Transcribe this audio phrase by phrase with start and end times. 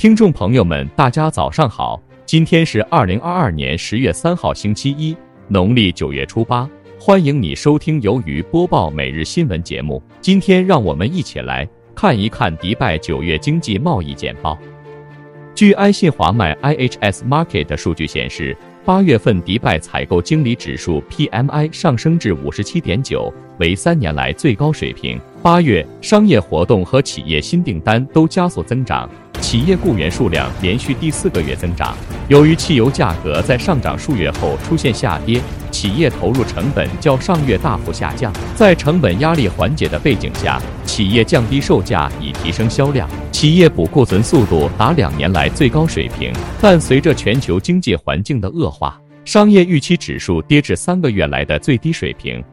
[0.00, 5.14] 听众朋友们，大家早上好，今天是二零二二年十月三号，星期一，
[5.46, 6.66] 农历九月初八。
[6.98, 10.02] 欢迎你收听由于播报每日新闻节目。
[10.18, 14.58] 今天让我们一起来看一看迪拜九月经济贸易简报。
[15.54, 18.56] 据埃信华迈 IHS Market 的数据显示，
[18.86, 25.20] 八月份迪拜采购经理指数 PMI 上升至五十七点九，为三年来最高水平。
[25.42, 29.08] 八月商业活动和企业新订单都加速增长。
[29.40, 31.96] 企业雇员数量连续第四个月增长。
[32.28, 35.40] 由于汽油价格在上涨数月后出现下跌，
[35.70, 38.30] 企业投入成本较上月大幅下降。
[38.54, 46.30] 在成本压力缓解的背景下，企业降低售价以提升销量，企业补库存速度达两年来最高水平。
[46.60, 52.44] 但随着全球经济环境的恶化，商业预期指数跌至三个月来的最低水平。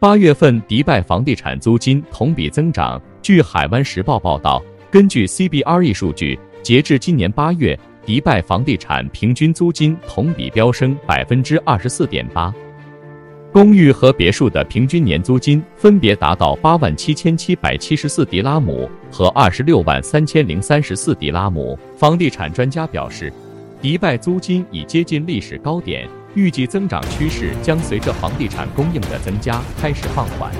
[0.00, 3.02] 八月份迪拜房地产租金同比增长。
[3.20, 4.62] 据海湾时报报道。
[4.92, 12.54] 根据 CBRE 数据，截至今年八月，迪拜房地产平均租金同比飙升百分之二十四点八，
[13.52, 21.76] 公寓和别墅的平均年租金分别达到八万七千七百七十四迪拉姆和二十六万三千零三十四迪拉姆。
[21.96, 23.32] 房地产专家表示，
[23.82, 26.08] 迪拜租金已接近历史高点，
[26.38, 30.52] 预计增长趋势将随着房地产供应的增加开始放缓。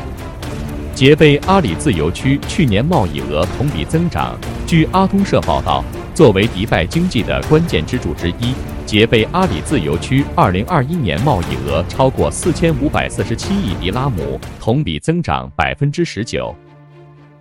[0.92, 4.36] 杰贝阿里自由区去年贸易额同比增长。
[4.66, 8.52] 据阿通社报道，作为迪拜经济的关键支柱之一，
[8.84, 16.52] 杰贝阿里自由区2021年贸易额超过4547亿迪拉姆，同比增长19%。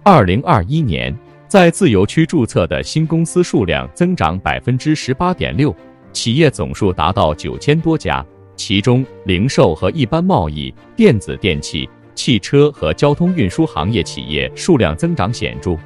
[0.03, 5.73] 2021年，在自由区注册的新公司数量增长18.6%，
[6.17, 11.87] 企业总数达到9000多家，其中零售和一般贸易、电子电器。
[12.15, 15.77] 汽车和交通运输行业企业数量增长显著。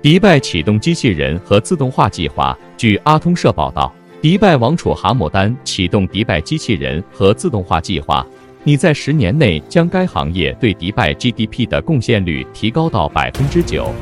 [0.00, 2.56] 迪拜启动机器人和自动化计划。
[2.76, 8.24] 据阿通社报道，迪拜王储哈姆丹启动迪拜机器人和自动化计划，
[8.62, 13.92] 拟在十年内将该行业对迪拜 GDP 的贡献率提高到百分之九。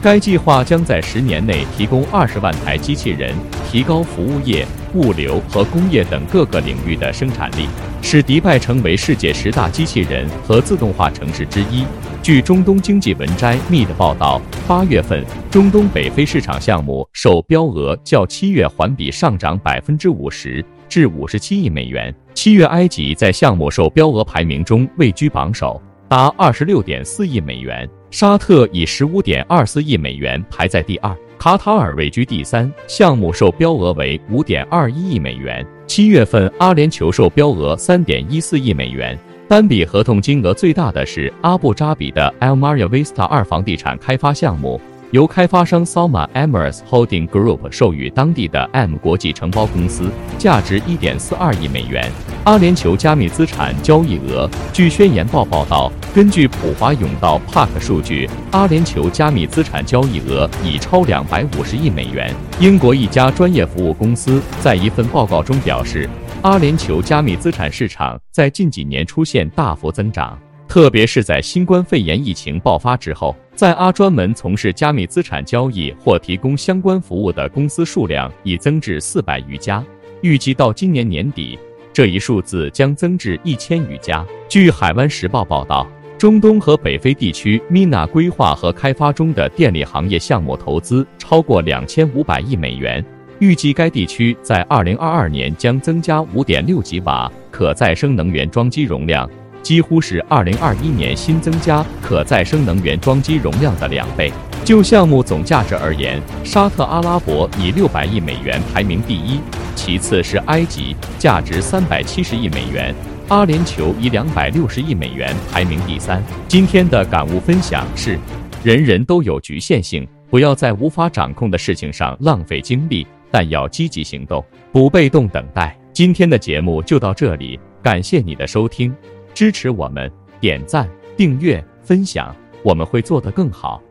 [0.00, 3.34] 该计划将在十年内提供二十万台机器人，
[3.70, 4.66] 提高服务业。
[4.94, 7.68] 物流和工业等各个领域的生产力，
[8.00, 11.84] 使迪拜成为世界十大机器人和自动化城市之一。
[12.22, 22.12] 据中东经济文摘 Meet 报道，八月份中东北非市场项目受标额较七月环比上涨百分之五十，至五十七亿美元。
[22.32, 27.86] 七月埃及在项目受标额排名中位居榜首，达二十六点四亿美元。
[28.10, 31.14] 沙特以十五点二四亿美元排在第二。
[31.38, 35.64] 卡塔尔位居第三，项目售标额为五点二一亿美元。
[35.86, 39.16] 七月份，阿联酋售标额三点一四亿美元。
[39.46, 44.80] 单笔合同金额最大的是阿布扎比的 Al Maria Vista 二房地产开发项目。
[45.10, 52.10] 由开发商 Salma Emirates Holding Group 授予当地的 M 国际承包公司，价值1.42亿美元。
[52.48, 62.34] 阿联酋加密资产交易额，据宣言报报道，根据普华永道 Park 数据，阿联酋加密资产交易额已超250亿美元。
[62.58, 66.08] 英国一家专业服务公司在一份报告中表示，
[66.40, 70.38] 阿联酋加密资产市场在近几年出现大幅增长。
[70.66, 79.84] 特别是在新冠肺炎疫情爆发之后，在阿专门从事加密资产交易或提供相关服务的公司数量已增至四百余家，
[80.22, 81.58] 预计到今年年底，
[81.98, 84.24] 这一数字将增至一千余家。
[84.48, 85.84] 据海湾时报报道，
[86.16, 93.04] 中东和北非地区 Mina 规划和开发中的电力行业项目投资超过两千五百亿美元，
[93.40, 99.28] 预计该地区在二零二二年将增加五点六吉瓦可再生能源装机容量。
[99.60, 104.32] 几乎是2021年新增加可再生能源装机容量的两倍。
[104.64, 109.40] 就项目总价值而言，沙特阿拉伯以600亿美元排名第一，
[109.74, 112.92] 其次是埃及，价值370亿美元；
[113.28, 116.22] 阿联酋以260亿美元排名第三。
[116.46, 118.18] 今天的感悟分享是：
[118.62, 125.74] 人人都有局限性，不要在无法掌控的事情上浪费精力，但要积极行动，不被动等待。
[125.94, 128.94] 今天的节目就到这里，感谢你的收听。
[129.32, 130.10] 支持我们，
[130.40, 133.82] 点赞、订阅、分享，我们会做得更好。